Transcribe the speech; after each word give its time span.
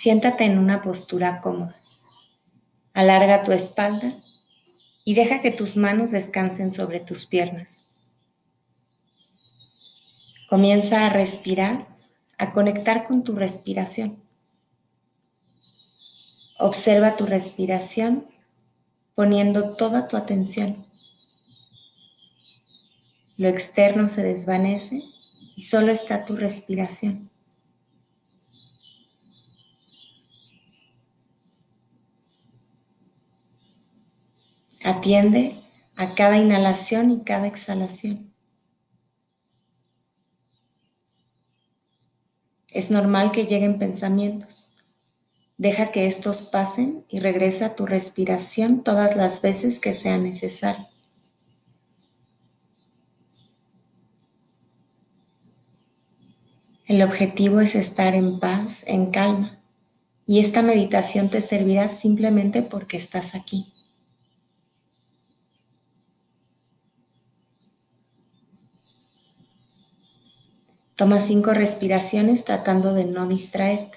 Siéntate 0.00 0.44
en 0.44 0.58
una 0.58 0.80
postura 0.80 1.42
cómoda. 1.42 1.76
Alarga 2.94 3.42
tu 3.42 3.52
espalda 3.52 4.14
y 5.04 5.12
deja 5.12 5.42
que 5.42 5.50
tus 5.50 5.76
manos 5.76 6.10
descansen 6.10 6.72
sobre 6.72 7.00
tus 7.00 7.26
piernas. 7.26 7.84
Comienza 10.48 11.04
a 11.04 11.10
respirar, 11.10 11.86
a 12.38 12.50
conectar 12.50 13.04
con 13.04 13.24
tu 13.24 13.34
respiración. 13.34 14.16
Observa 16.58 17.16
tu 17.16 17.26
respiración 17.26 18.26
poniendo 19.14 19.76
toda 19.76 20.08
tu 20.08 20.16
atención. 20.16 20.86
Lo 23.36 23.48
externo 23.50 24.08
se 24.08 24.22
desvanece 24.22 25.02
y 25.56 25.60
solo 25.60 25.92
está 25.92 26.24
tu 26.24 26.36
respiración. 26.36 27.29
Atiende 34.90 35.54
a 35.94 36.16
cada 36.16 36.36
inhalación 36.36 37.12
y 37.12 37.22
cada 37.22 37.46
exhalación. 37.46 38.34
Es 42.72 42.90
normal 42.90 43.30
que 43.30 43.46
lleguen 43.46 43.78
pensamientos. 43.78 44.72
Deja 45.58 45.92
que 45.92 46.08
estos 46.08 46.42
pasen 46.42 47.04
y 47.08 47.20
regresa 47.20 47.66
a 47.66 47.74
tu 47.76 47.86
respiración 47.86 48.82
todas 48.82 49.14
las 49.14 49.40
veces 49.42 49.78
que 49.78 49.92
sea 49.92 50.18
necesario. 50.18 50.88
El 56.86 57.00
objetivo 57.02 57.60
es 57.60 57.76
estar 57.76 58.16
en 58.16 58.40
paz, 58.40 58.82
en 58.88 59.12
calma, 59.12 59.62
y 60.26 60.40
esta 60.40 60.62
meditación 60.62 61.30
te 61.30 61.42
servirá 61.42 61.88
simplemente 61.88 62.62
porque 62.62 62.96
estás 62.96 63.36
aquí. 63.36 63.72
Toma 71.00 71.18
cinco 71.18 71.54
respiraciones 71.54 72.44
tratando 72.44 72.92
de 72.92 73.06
no 73.06 73.26
distraerte. 73.26 73.96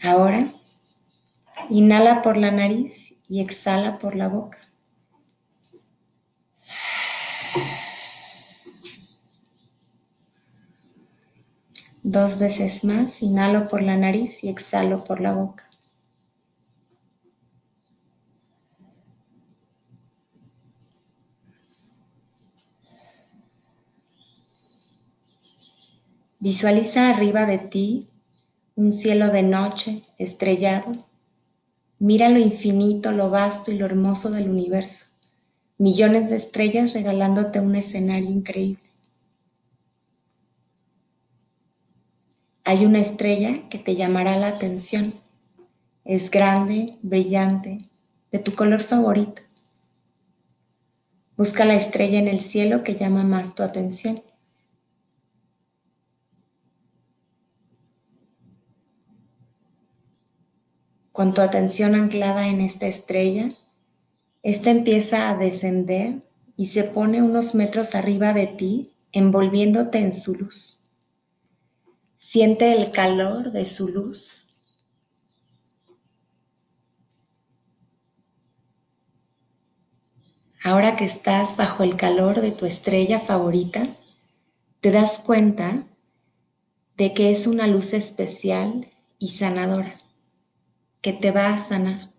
Ahora, 0.00 0.52
inhala 1.70 2.22
por 2.22 2.36
la 2.36 2.52
nariz 2.52 3.16
y 3.26 3.40
exhala 3.40 3.98
por 3.98 4.14
la 4.14 4.28
boca. 4.28 4.65
Dos 12.08 12.38
veces 12.38 12.84
más, 12.84 13.20
inhalo 13.20 13.66
por 13.66 13.82
la 13.82 13.96
nariz 13.96 14.44
y 14.44 14.48
exhalo 14.48 15.02
por 15.02 15.20
la 15.20 15.32
boca. 15.32 15.68
Visualiza 26.38 27.10
arriba 27.10 27.44
de 27.44 27.58
ti 27.58 28.06
un 28.76 28.92
cielo 28.92 29.30
de 29.30 29.42
noche 29.42 30.02
estrellado. 30.16 30.92
Mira 31.98 32.28
lo 32.28 32.38
infinito, 32.38 33.10
lo 33.10 33.30
vasto 33.30 33.72
y 33.72 33.78
lo 33.78 33.84
hermoso 33.84 34.30
del 34.30 34.48
universo. 34.48 35.06
Millones 35.76 36.30
de 36.30 36.36
estrellas 36.36 36.92
regalándote 36.92 37.58
un 37.58 37.74
escenario 37.74 38.30
increíble. 38.30 38.85
Hay 42.68 42.84
una 42.84 42.98
estrella 42.98 43.68
que 43.68 43.78
te 43.78 43.94
llamará 43.94 44.36
la 44.36 44.48
atención. 44.48 45.14
Es 46.04 46.32
grande, 46.32 46.90
brillante, 47.00 47.78
de 48.32 48.40
tu 48.40 48.56
color 48.56 48.80
favorito. 48.80 49.40
Busca 51.36 51.64
la 51.64 51.76
estrella 51.76 52.18
en 52.18 52.26
el 52.26 52.40
cielo 52.40 52.82
que 52.82 52.96
llama 52.96 53.22
más 53.22 53.54
tu 53.54 53.62
atención. 53.62 54.20
Con 61.12 61.34
tu 61.34 61.42
atención 61.42 61.94
anclada 61.94 62.48
en 62.48 62.60
esta 62.60 62.88
estrella, 62.88 63.48
esta 64.42 64.72
empieza 64.72 65.30
a 65.30 65.36
descender 65.36 66.26
y 66.56 66.66
se 66.66 66.82
pone 66.82 67.22
unos 67.22 67.54
metros 67.54 67.94
arriba 67.94 68.32
de 68.32 68.48
ti, 68.48 68.88
envolviéndote 69.12 69.98
en 69.98 70.12
su 70.12 70.34
luz. 70.34 70.82
Siente 72.28 72.72
el 72.72 72.90
calor 72.90 73.52
de 73.52 73.64
su 73.64 73.86
luz. 73.86 74.48
Ahora 80.64 80.96
que 80.96 81.04
estás 81.04 81.56
bajo 81.56 81.84
el 81.84 81.94
calor 81.94 82.40
de 82.40 82.50
tu 82.50 82.66
estrella 82.66 83.20
favorita, 83.20 83.86
te 84.80 84.90
das 84.90 85.20
cuenta 85.20 85.86
de 86.96 87.14
que 87.14 87.30
es 87.30 87.46
una 87.46 87.68
luz 87.68 87.92
especial 87.92 88.88
y 89.20 89.28
sanadora 89.28 90.00
que 91.02 91.12
te 91.12 91.30
va 91.30 91.54
a 91.54 91.56
sanar. 91.56 92.12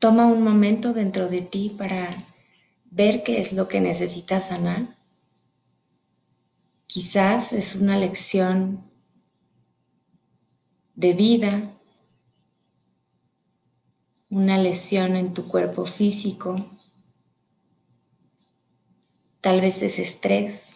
Toma 0.00 0.26
un 0.26 0.42
momento 0.42 0.92
dentro 0.92 1.28
de 1.28 1.42
ti 1.42 1.72
para 1.78 2.16
ver 2.90 3.22
qué 3.22 3.40
es 3.40 3.52
lo 3.52 3.68
que 3.68 3.80
necesitas 3.80 4.48
sanar. 4.48 5.01
Quizás 6.92 7.54
es 7.54 7.74
una 7.74 7.96
lección 7.96 8.84
de 10.94 11.14
vida, 11.14 11.72
una 14.28 14.58
lesión 14.58 15.16
en 15.16 15.32
tu 15.32 15.48
cuerpo 15.48 15.86
físico, 15.86 16.54
tal 19.40 19.62
vez 19.62 19.80
es 19.80 19.98
estrés 19.98 20.74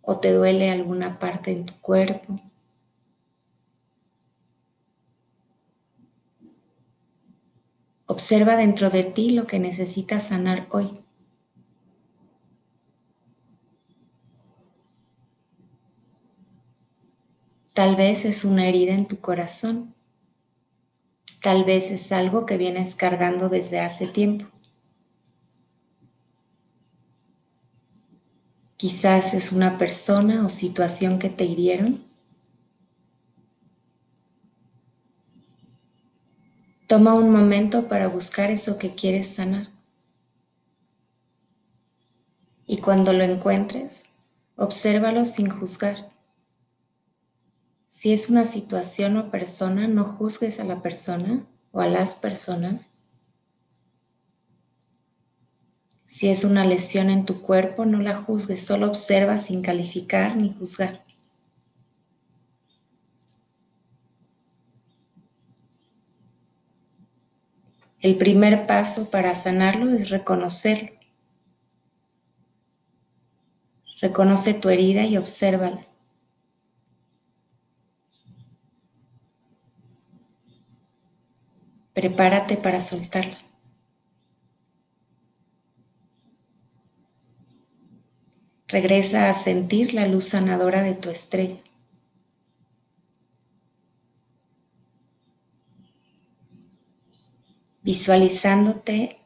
o 0.00 0.20
te 0.20 0.32
duele 0.32 0.70
alguna 0.70 1.18
parte 1.18 1.52
en 1.52 1.66
tu 1.66 1.74
cuerpo. 1.82 2.40
Observa 8.06 8.56
dentro 8.56 8.88
de 8.88 9.04
ti 9.04 9.32
lo 9.32 9.46
que 9.46 9.58
necesitas 9.58 10.28
sanar 10.28 10.66
hoy. 10.70 10.98
Tal 17.80 17.96
vez 17.96 18.26
es 18.26 18.44
una 18.44 18.66
herida 18.66 18.92
en 18.92 19.06
tu 19.06 19.20
corazón. 19.20 19.94
Tal 21.40 21.64
vez 21.64 21.90
es 21.90 22.12
algo 22.12 22.44
que 22.44 22.58
vienes 22.58 22.94
cargando 22.94 23.48
desde 23.48 23.80
hace 23.80 24.06
tiempo. 24.06 24.44
Quizás 28.76 29.32
es 29.32 29.50
una 29.50 29.78
persona 29.78 30.44
o 30.44 30.50
situación 30.50 31.18
que 31.18 31.30
te 31.30 31.46
hirieron 31.46 32.04
Toma 36.86 37.14
un 37.14 37.32
momento 37.32 37.88
para 37.88 38.08
buscar 38.08 38.50
eso 38.50 38.76
que 38.76 38.94
quieres 38.94 39.26
sanar. 39.36 39.70
Y 42.66 42.76
cuando 42.82 43.14
lo 43.14 43.24
encuentres, 43.24 44.04
obsérvalo 44.56 45.24
sin 45.24 45.48
juzgar. 45.48 46.09
Si 47.90 48.12
es 48.12 48.30
una 48.30 48.44
situación 48.44 49.16
o 49.16 49.32
persona, 49.32 49.88
no 49.88 50.04
juzgues 50.04 50.60
a 50.60 50.64
la 50.64 50.80
persona 50.80 51.44
o 51.72 51.80
a 51.80 51.88
las 51.88 52.14
personas. 52.14 52.92
Si 56.06 56.28
es 56.28 56.44
una 56.44 56.64
lesión 56.64 57.10
en 57.10 57.26
tu 57.26 57.42
cuerpo, 57.42 57.84
no 57.84 58.00
la 58.00 58.22
juzgues, 58.22 58.64
solo 58.64 58.86
observa 58.86 59.38
sin 59.38 59.60
calificar 59.60 60.36
ni 60.36 60.54
juzgar. 60.54 61.04
El 68.00 68.16
primer 68.16 68.68
paso 68.68 69.10
para 69.10 69.34
sanarlo 69.34 69.90
es 69.90 70.10
reconocerlo. 70.10 70.92
Reconoce 74.00 74.54
tu 74.54 74.68
herida 74.68 75.04
y 75.04 75.16
obsérvala. 75.16 75.89
Prepárate 82.00 82.56
para 82.56 82.80
soltarla. 82.80 83.36
Regresa 88.68 89.28
a 89.28 89.34
sentir 89.34 89.92
la 89.92 90.08
luz 90.08 90.24
sanadora 90.24 90.82
de 90.82 90.94
tu 90.94 91.10
estrella. 91.10 91.62
Visualizándote 97.82 99.18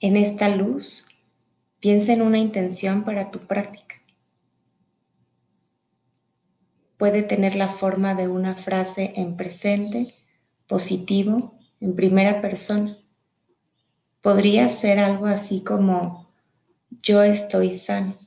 en 0.00 0.16
esta 0.16 0.48
luz, 0.48 1.06
piensa 1.78 2.12
en 2.14 2.22
una 2.22 2.38
intención 2.38 3.04
para 3.04 3.30
tu 3.30 3.46
práctica. 3.46 3.94
Puede 6.96 7.22
tener 7.22 7.54
la 7.54 7.68
forma 7.68 8.16
de 8.16 8.26
una 8.26 8.56
frase 8.56 9.12
en 9.14 9.36
presente, 9.36 10.16
positivo, 10.66 11.57
en 11.80 11.94
primera 11.94 12.40
persona. 12.40 12.98
Podría 14.20 14.68
ser 14.68 14.98
algo 14.98 15.26
así 15.26 15.62
como 15.62 16.28
yo 17.02 17.22
estoy 17.22 17.70
sano, 17.70 18.18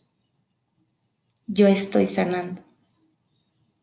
yo 1.48 1.68
estoy 1.68 2.06
sanando, 2.06 2.64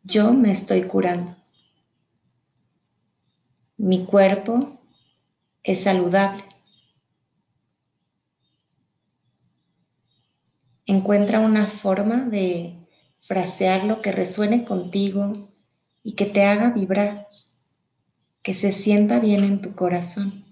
yo 0.03 0.32
me 0.32 0.53
estoy 0.53 0.85
curando. 0.85 1.37
Mi 3.76 4.05
cuerpo 4.05 4.81
es 5.62 5.82
saludable. 5.82 6.44
Encuentra 10.87 11.41
una 11.41 11.67
forma 11.67 12.25
de 12.25 12.88
frasear 13.21 13.85
lo 13.85 14.00
que 14.00 14.11
resuene 14.11 14.64
contigo 14.64 15.35
y 16.03 16.12
que 16.12 16.25
te 16.25 16.44
haga 16.44 16.71
vibrar, 16.71 17.28
que 18.43 18.55
se 18.55 18.73
sienta 18.73 19.20
bien 19.20 19.44
en 19.44 19.61
tu 19.61 19.75
corazón. 19.75 20.44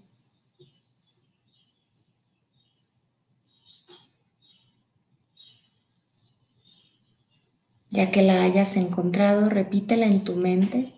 Ya 7.90 8.10
que 8.10 8.22
la 8.22 8.42
hayas 8.42 8.76
encontrado, 8.76 9.48
repítela 9.48 10.06
en 10.06 10.22
tu 10.24 10.36
mente, 10.36 10.92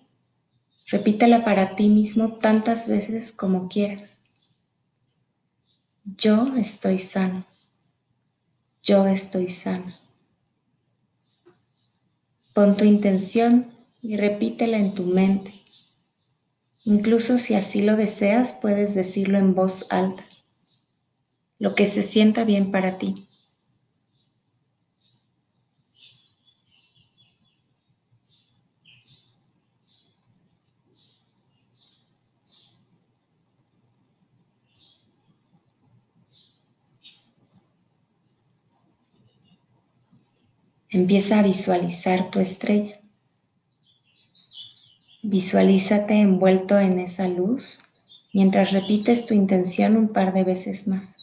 repítela 0.87 1.44
para 1.44 1.76
ti 1.76 1.88
mismo 1.88 2.35
tantas 2.35 2.88
veces 2.88 3.31
como 3.31 3.69
quieras. 3.69 4.20
Yo 6.17 6.56
estoy 6.56 6.99
sano. 6.99 7.46
Yo 8.82 9.06
estoy 9.06 9.49
sano. 9.49 9.94
Pon 12.55 12.76
tu 12.76 12.85
intención 12.85 13.70
y 14.00 14.17
repítela 14.17 14.79
en 14.79 14.94
tu 14.94 15.05
mente. 15.05 15.58
Incluso 16.88 17.37
si 17.37 17.52
así 17.52 17.82
lo 17.82 17.96
deseas, 17.96 18.55
puedes 18.55 18.94
decirlo 18.94 19.37
en 19.37 19.55
voz 19.55 19.85
alta, 19.90 20.25
lo 21.58 21.75
que 21.75 21.87
se 21.87 22.02
sienta 22.02 22.44
bien 22.44 22.70
para 22.70 22.96
ti. 22.96 23.26
Empieza 40.90 41.38
a 41.38 41.43
visualizar 41.43 42.31
tu 42.31 42.40
estrella. 42.40 42.98
Visualízate 45.31 46.15
envuelto 46.15 46.79
en 46.79 46.99
esa 46.99 47.29
luz 47.29 47.83
mientras 48.33 48.73
repites 48.73 49.27
tu 49.27 49.35
intención 49.35 49.95
un 49.95 50.09
par 50.09 50.33
de 50.33 50.43
veces 50.43 50.89
más. 50.89 51.17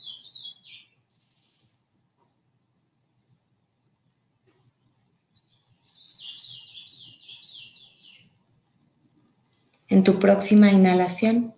En 9.87 10.03
tu 10.03 10.19
próxima 10.19 10.69
inhalación 10.69 11.55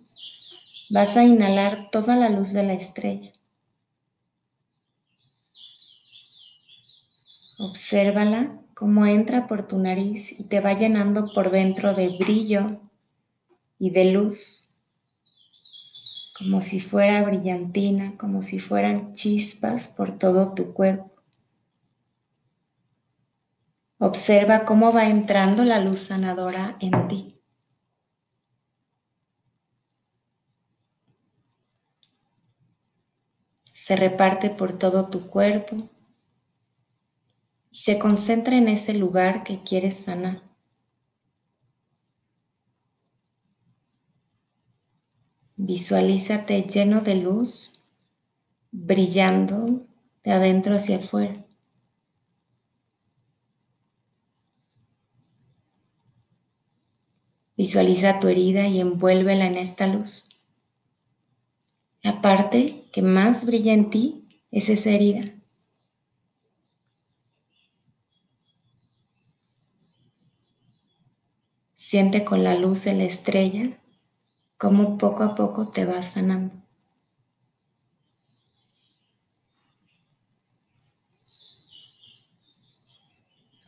vas 0.88 1.18
a 1.18 1.24
inhalar 1.24 1.90
toda 1.90 2.16
la 2.16 2.30
luz 2.30 2.54
de 2.54 2.62
la 2.62 2.72
estrella. 2.72 3.34
Obsérvala 7.58 8.58
cómo 8.78 9.06
entra 9.06 9.48
por 9.48 9.66
tu 9.66 9.76
nariz 9.76 10.38
y 10.38 10.44
te 10.44 10.60
va 10.60 10.72
llenando 10.72 11.32
por 11.34 11.50
dentro 11.50 11.94
de 11.94 12.16
brillo 12.16 12.80
y 13.76 13.90
de 13.90 14.12
luz, 14.12 14.68
como 16.38 16.62
si 16.62 16.78
fuera 16.78 17.24
brillantina, 17.24 18.16
como 18.16 18.40
si 18.40 18.60
fueran 18.60 19.14
chispas 19.14 19.88
por 19.88 20.16
todo 20.16 20.54
tu 20.54 20.74
cuerpo. 20.74 21.10
Observa 23.98 24.64
cómo 24.64 24.92
va 24.92 25.08
entrando 25.08 25.64
la 25.64 25.80
luz 25.80 25.98
sanadora 25.98 26.76
en 26.78 27.08
ti. 27.08 27.40
Se 33.72 33.96
reparte 33.96 34.50
por 34.50 34.78
todo 34.78 35.10
tu 35.10 35.26
cuerpo 35.26 35.78
se 37.80 37.96
concentra 37.96 38.56
en 38.56 38.66
ese 38.66 38.92
lugar 38.92 39.44
que 39.44 39.62
quieres 39.62 39.96
sanar. 39.96 40.42
Visualízate 45.54 46.62
lleno 46.62 47.02
de 47.02 47.14
luz, 47.14 47.80
brillando 48.72 49.86
de 50.24 50.32
adentro 50.32 50.74
hacia 50.74 50.96
afuera. 50.96 51.46
Visualiza 57.56 58.18
tu 58.18 58.26
herida 58.26 58.66
y 58.66 58.80
envuélvela 58.80 59.46
en 59.46 59.56
esta 59.56 59.86
luz. 59.86 60.28
La 62.02 62.20
parte 62.20 62.88
que 62.92 63.02
más 63.02 63.46
brilla 63.46 63.72
en 63.72 63.90
ti 63.90 64.44
es 64.50 64.68
esa 64.68 64.90
herida. 64.90 65.37
Siente 71.90 72.22
con 72.22 72.44
la 72.44 72.54
luz 72.54 72.84
de 72.84 72.92
la 72.92 73.04
estrella 73.04 73.80
cómo 74.58 74.98
poco 74.98 75.22
a 75.22 75.34
poco 75.34 75.68
te 75.68 75.86
vas 75.86 76.12
sanando. 76.12 76.54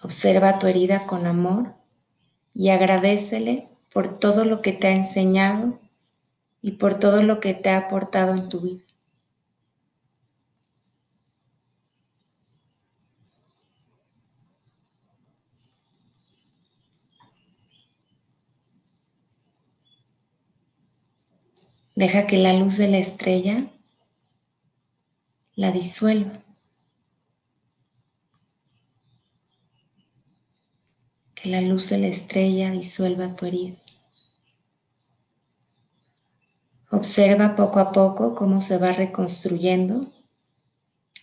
Observa 0.02 0.58
tu 0.58 0.66
herida 0.66 1.06
con 1.06 1.26
amor 1.26 1.76
y 2.54 2.68
agradecele 2.68 3.70
por 3.90 4.18
todo 4.18 4.44
lo 4.44 4.60
que 4.60 4.72
te 4.72 4.88
ha 4.88 4.92
enseñado 4.92 5.80
y 6.60 6.72
por 6.72 6.98
todo 6.98 7.22
lo 7.22 7.40
que 7.40 7.54
te 7.54 7.70
ha 7.70 7.78
aportado 7.78 8.34
en 8.34 8.50
tu 8.50 8.60
vida. 8.60 8.89
Deja 22.00 22.26
que 22.26 22.38
la 22.38 22.54
luz 22.54 22.78
de 22.78 22.88
la 22.88 22.96
estrella 22.96 23.70
la 25.54 25.70
disuelva. 25.70 26.42
Que 31.34 31.50
la 31.50 31.60
luz 31.60 31.90
de 31.90 31.98
la 31.98 32.06
estrella 32.06 32.70
disuelva 32.70 33.36
tu 33.36 33.44
herida. 33.44 33.76
Observa 36.90 37.54
poco 37.54 37.80
a 37.80 37.92
poco 37.92 38.34
cómo 38.34 38.62
se 38.62 38.78
va 38.78 38.92
reconstruyendo 38.92 40.10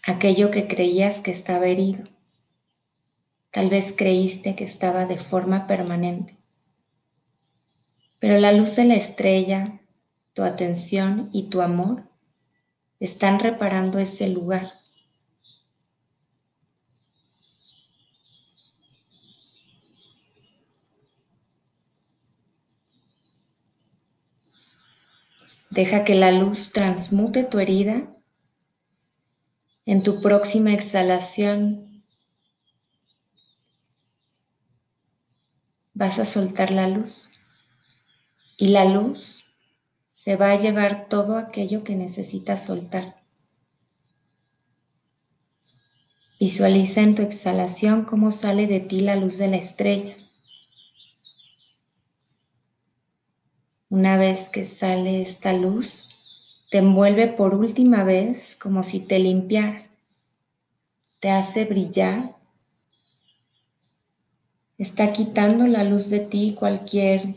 aquello 0.06 0.52
que 0.52 0.68
creías 0.68 1.22
que 1.22 1.32
estaba 1.32 1.66
herido. 1.66 2.04
Tal 3.50 3.72
vez 3.72 3.96
creíste 3.98 4.56
que 4.56 4.66
estaba 4.66 5.08
de 5.08 5.18
forma 5.18 5.66
permanente. 5.66 6.38
Pero 8.20 8.38
la 8.38 8.52
luz 8.52 8.76
de 8.76 8.86
la 8.86 8.94
estrella 8.94 9.82
tu 10.38 10.44
atención 10.44 11.32
y 11.34 11.50
tu 11.50 11.64
amor 11.64 12.04
están 13.00 13.40
reparando 13.40 13.98
ese 13.98 14.30
lugar. 14.30 14.72
Deja 25.72 26.06
que 26.06 26.14
la 26.14 26.32
luz 26.32 26.70
transmute 26.72 27.44
tu 27.44 27.58
herida. 27.58 28.08
En 29.88 30.04
tu 30.04 30.22
próxima 30.22 30.72
exhalación 30.72 32.04
vas 35.96 36.20
a 36.20 36.26
soltar 36.26 36.70
la 36.70 36.88
luz. 36.88 37.28
Y 38.56 38.68
la 38.68 38.86
luz 38.86 39.47
se 40.28 40.36
va 40.36 40.52
a 40.52 40.60
llevar 40.60 41.08
todo 41.08 41.38
aquello 41.38 41.86
que 41.86 41.96
necesitas 41.96 42.66
soltar. 42.66 43.16
Visualiza 46.38 47.00
en 47.00 47.16
tu 47.16 47.22
exhalación 47.22 48.04
cómo 48.04 48.34
sale 48.34 48.68
de 48.68 48.82
ti 48.82 49.00
la 49.00 49.16
luz 49.16 49.38
de 49.38 49.48
la 49.48 49.56
estrella. 49.56 50.18
Una 53.88 54.18
vez 54.18 54.50
que 54.50 54.66
sale 54.66 55.22
esta 55.22 55.54
luz, 55.54 56.10
te 56.72 56.80
envuelve 56.80 57.28
por 57.30 57.56
última 57.56 58.04
vez 58.04 58.58
como 58.58 58.84
si 58.84 59.00
te 59.00 59.20
limpiara. 59.20 59.88
Te 61.22 61.30
hace 61.30 61.64
brillar. 61.64 62.36
Está 64.78 65.14
quitando 65.14 65.68
la 65.68 65.86
luz 65.86 66.10
de 66.10 66.20
ti 66.20 66.54
cualquier 66.60 67.34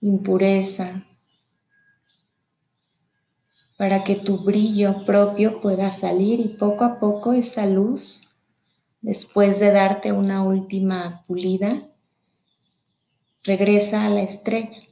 impureza 0.00 1.05
para 3.76 4.04
que 4.04 4.14
tu 4.14 4.38
brillo 4.38 5.04
propio 5.04 5.60
pueda 5.60 5.90
salir 5.90 6.40
y 6.40 6.48
poco 6.48 6.84
a 6.84 6.98
poco 6.98 7.32
esa 7.32 7.66
luz 7.66 8.26
Después 9.06 9.60
de 9.60 9.70
darte 9.70 10.10
una 10.10 10.42
última 10.42 11.24
pulida, 11.28 11.88
regresa 13.44 14.04
a 14.04 14.08
la 14.08 14.22
estrella. 14.22 14.82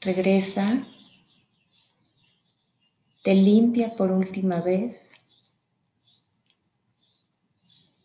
Regresa, 0.00 0.86
te 3.24 3.34
limpia 3.34 3.96
por 3.96 4.12
última 4.12 4.60
vez 4.60 5.20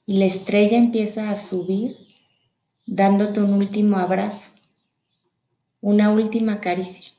y 0.08 0.18
la 0.18 0.26
estrella 0.26 0.80
empieza 0.80 1.30
a 1.30 1.38
subir 1.38 2.00
dándote 2.88 3.42
un 3.42 3.54
último 3.54 3.98
abrazo, 3.98 4.53
una 5.84 6.12
última 6.12 6.62
caricia. 6.62 7.12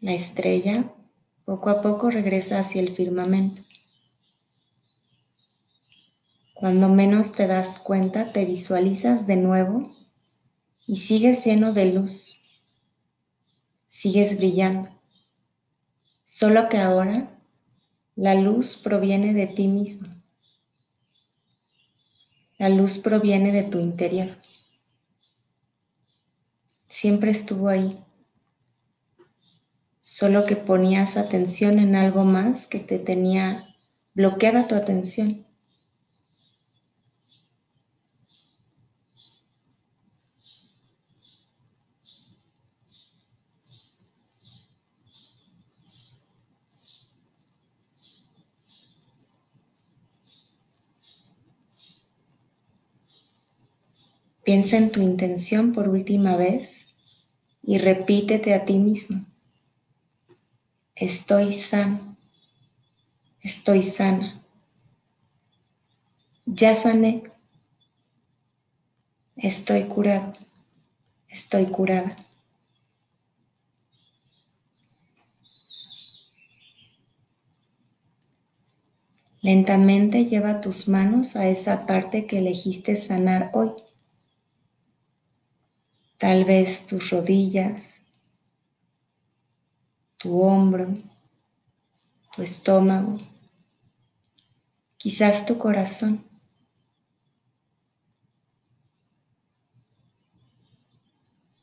La 0.00 0.14
estrella 0.14 0.90
poco 1.44 1.68
a 1.68 1.82
poco 1.82 2.08
regresa 2.08 2.58
hacia 2.58 2.80
el 2.80 2.88
firmamento. 2.88 3.60
Cuando 6.54 6.88
menos 6.88 7.32
te 7.32 7.46
das 7.46 7.78
cuenta, 7.78 8.32
te 8.32 8.46
visualizas 8.46 9.26
de 9.26 9.36
nuevo 9.36 9.82
y 10.86 10.96
sigues 10.96 11.44
lleno 11.44 11.74
de 11.74 11.92
luz. 11.92 12.40
Sigues 13.88 14.38
brillando. 14.38 14.88
Solo 16.24 16.70
que 16.70 16.78
ahora 16.78 17.38
la 18.16 18.36
luz 18.36 18.78
proviene 18.78 19.34
de 19.34 19.48
ti 19.48 19.68
mismo. 19.68 20.19
La 22.60 22.68
luz 22.68 22.98
proviene 22.98 23.52
de 23.52 23.62
tu 23.62 23.78
interior. 23.78 24.36
Siempre 26.88 27.30
estuvo 27.30 27.68
ahí 27.68 27.98
solo 30.02 30.44
que 30.44 30.56
ponías 30.56 31.16
atención 31.16 31.78
en 31.78 31.96
algo 31.96 32.24
más 32.24 32.66
que 32.66 32.78
te 32.78 32.98
tenía 32.98 33.74
bloqueada 34.12 34.68
tu 34.68 34.74
atención. 34.74 35.46
Piensa 54.50 54.78
en 54.78 54.90
tu 54.90 55.00
intención 55.00 55.70
por 55.72 55.88
última 55.88 56.34
vez 56.34 56.88
y 57.62 57.78
repítete 57.78 58.52
a 58.52 58.64
ti 58.64 58.80
mismo. 58.80 59.24
Estoy 60.96 61.52
sano. 61.52 62.16
Estoy 63.42 63.84
sana. 63.84 64.42
Ya 66.46 66.74
sané. 66.74 67.30
Estoy 69.36 69.84
curado. 69.84 70.32
Estoy 71.28 71.66
curada. 71.66 72.16
Lentamente 79.42 80.24
lleva 80.24 80.60
tus 80.60 80.88
manos 80.88 81.36
a 81.36 81.46
esa 81.46 81.86
parte 81.86 82.26
que 82.26 82.40
elegiste 82.40 82.96
sanar 82.96 83.52
hoy. 83.52 83.70
Tal 86.20 86.44
vez 86.44 86.84
tus 86.84 87.08
rodillas, 87.08 88.02
tu 90.18 90.38
hombro, 90.42 90.92
tu 92.36 92.42
estómago, 92.42 93.16
quizás 94.98 95.46
tu 95.46 95.56
corazón. 95.56 96.22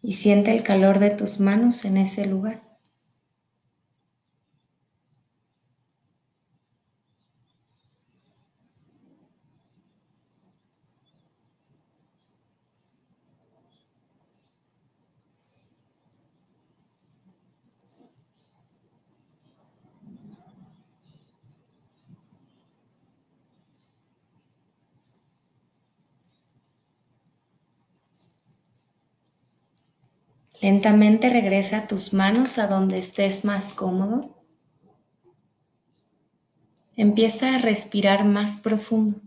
Y 0.01 0.13
siente 0.13 0.49
el 0.55 0.63
calor 0.63 0.97
de 0.97 1.11
tus 1.11 1.39
manos 1.39 1.85
en 1.85 1.97
ese 1.97 2.25
lugar. 2.25 2.66
Lentamente 30.59 31.29
regresa 31.29 31.87
tus 31.87 32.13
manos 32.13 32.57
a 32.57 32.65
donde 32.67 32.97
estés 32.97 33.45
más 33.45 33.73
cómodo. 33.75 34.35
Empieza 36.95 37.53
a 37.53 37.57
respirar 37.59 38.25
más 38.25 38.57
profundo. 38.57 39.21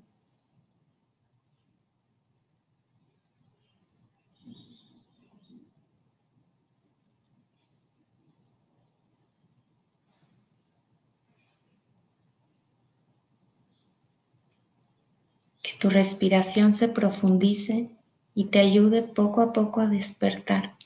Que 15.62 15.74
tu 15.78 15.90
respiración 15.90 16.72
se 16.72 16.88
profundice 16.88 17.90
y 18.34 18.46
te 18.46 18.58
ayude 18.58 19.02
poco 19.02 19.42
a 19.42 19.52
poco 19.52 19.80
a 19.80 19.86
despertar. 19.86 20.79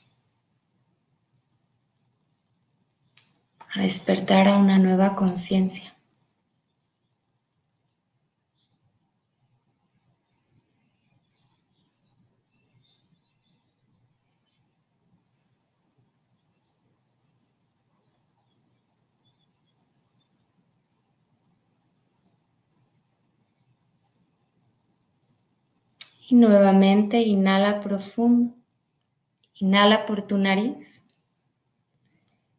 A 3.75 3.81
despertar 3.81 4.47
a 4.47 4.57
una 4.57 4.79
nueva 4.79 5.15
conciencia. 5.15 5.93
Y 26.27 26.35
nuevamente 26.35 27.21
inhala 27.21 27.81
profundo. 27.81 28.55
Inhala 29.59 30.05
por 30.05 30.23
tu 30.23 30.37
nariz. 30.37 31.04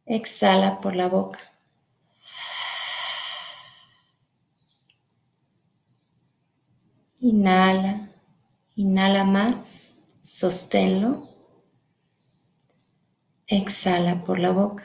Exhala 0.07 0.81
por 0.81 0.95
la 0.95 1.09
boca. 1.09 1.41
Inhala, 7.21 8.09
inhala 8.77 9.25
más, 9.25 9.99
sosténlo. 10.23 11.23
Exhala 13.49 14.23
por 14.23 14.39
la 14.39 14.53
boca. 14.53 14.85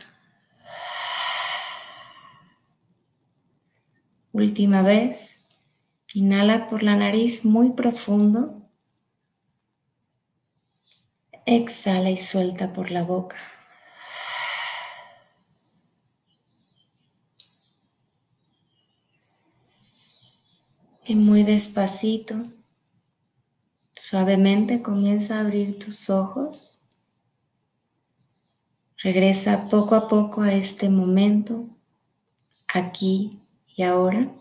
Última 4.32 4.82
vez, 4.82 5.46
inhala 6.16 6.68
por 6.68 6.82
la 6.82 6.96
nariz 6.96 7.46
muy 7.46 7.74
profundo. 7.74 8.68
Exhala 11.46 12.10
y 12.10 12.18
suelta 12.18 12.74
por 12.74 12.90
la 12.90 13.04
boca. 13.04 13.51
Y 21.06 21.16
muy 21.16 21.44
despacito, 21.44 22.36
suavemente 23.96 24.82
comienza 24.82 25.38
a 25.38 25.42
abrir 25.42 25.80
tus 25.80 26.10
ojos 26.10 26.82
Regresa 29.04 29.68
poco 29.68 29.96
a 29.96 30.08
poco 30.08 30.44
a 30.44 30.54
este 30.54 30.88
momento, 30.88 31.68
aquí 32.72 33.42
y 33.76 33.82
ahora. 33.82 34.32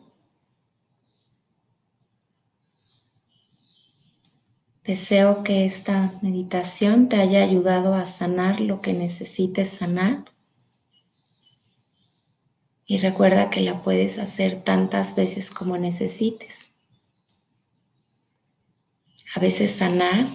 Deseo 4.85 5.45
que 5.45 5.65
esta 5.65 6.13
meditación 6.21 7.09
te 7.09 7.17
haya 7.17 7.43
ayudado 7.43 7.95
a 7.95 8.05
sanar 8.05 8.61
lo 8.61 8.83
que 8.83 8.93
necesites 8.93 9.71
sanar. 9.71 10.30
Y 12.91 12.99
recuerda 12.99 13.51
que 13.51 13.61
la 13.61 13.83
puedes 13.83 14.19
hacer 14.19 14.65
tantas 14.65 15.15
veces 15.15 15.53
como 15.53 15.79
necesites. 15.79 16.73
A 19.33 19.39
veces 19.39 19.77
sanar 19.77 20.27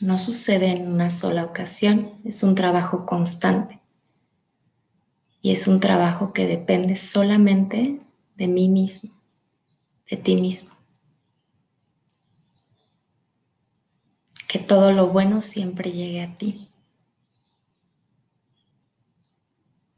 no 0.00 0.18
sucede 0.18 0.72
en 0.72 0.88
una 0.88 1.12
sola 1.12 1.44
ocasión, 1.44 2.20
es 2.24 2.42
un 2.42 2.56
trabajo 2.56 3.06
constante. 3.06 3.80
Y 5.40 5.52
es 5.52 5.68
un 5.68 5.78
trabajo 5.78 6.32
que 6.32 6.48
depende 6.48 6.96
solamente 6.96 8.00
de 8.34 8.48
mí 8.48 8.68
mismo, 8.68 9.12
de 10.10 10.16
ti 10.16 10.34
mismo. 10.34 10.74
Que 14.48 14.58
todo 14.58 14.90
lo 14.90 15.10
bueno 15.10 15.40
siempre 15.40 15.92
llegue 15.92 16.22
a 16.22 16.34
ti. 16.34 16.73